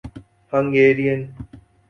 [0.53, 1.21] Hungarian